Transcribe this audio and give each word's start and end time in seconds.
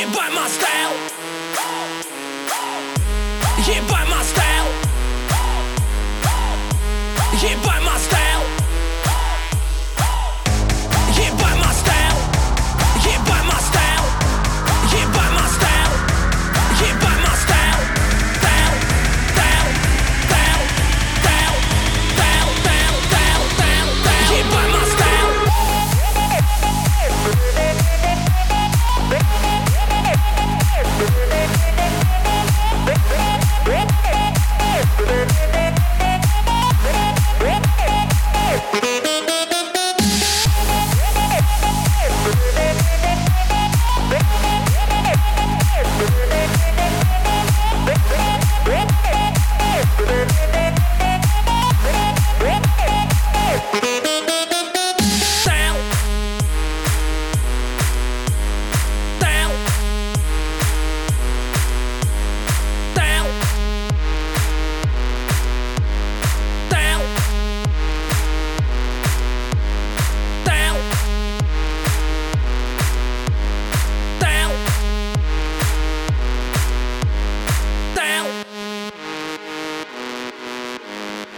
Ебай 0.00 0.30
my 0.34 0.48
style. 0.48 0.92
Ебай 3.74 4.04
my 4.10 4.22
style. 4.24 4.68
Ебай 7.50 7.83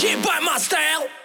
You 0.00 0.16
by 0.22 0.38
my 0.38 0.58
style. 0.58 1.17